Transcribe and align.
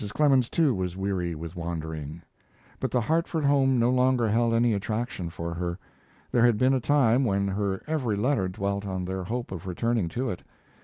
Clemens, 0.15 0.49
too, 0.49 0.73
was 0.73 0.97
weary 0.97 1.35
with 1.35 1.55
wandering, 1.55 2.23
but 2.79 2.89
the 2.89 3.01
Hartford 3.01 3.45
home 3.45 3.77
no 3.77 3.91
longer 3.91 4.27
held 4.29 4.51
any 4.51 4.73
attraction 4.73 5.29
for 5.29 5.53
her. 5.53 5.77
There 6.31 6.43
had 6.43 6.57
been 6.57 6.73
a 6.73 6.79
time 6.81 7.23
when 7.23 7.47
her 7.49 7.83
every 7.85 8.15
letter 8.15 8.47
dwelt 8.47 8.83
on 8.83 9.05
their 9.05 9.23
hope 9.23 9.51
of 9.51 9.67
returning 9.67 10.07
to 10.09 10.31
it. 10.31 10.41